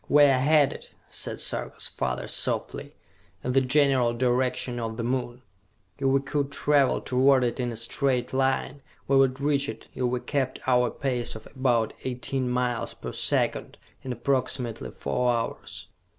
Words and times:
"We 0.09 0.23
are 0.23 0.39
headed," 0.39 0.87
said 1.09 1.39
Sarka's 1.39 1.87
father 1.87 2.27
softly, 2.27 2.95
"in 3.43 3.51
the 3.51 3.61
general 3.61 4.13
direction 4.15 4.79
of 4.79 4.97
the 4.97 5.03
Moon! 5.03 5.43
If 5.99 6.07
we 6.07 6.19
could 6.21 6.51
travel 6.51 7.01
toward 7.01 7.43
it 7.43 7.59
in 7.59 7.71
a 7.71 7.75
straight 7.75 8.33
line, 8.33 8.81
we 9.07 9.15
would 9.15 9.39
reach 9.39 9.69
it, 9.69 9.89
if 9.93 10.03
we 10.05 10.19
kept 10.19 10.57
our 10.65 10.89
pace 10.89 11.35
of 11.35 11.45
about 11.55 11.93
eighteen 12.03 12.49
miles 12.49 12.95
per 12.95 13.11
second, 13.11 13.77
in 14.01 14.11
approximately 14.11 14.89
four 14.89 15.31
hours! 15.33 15.89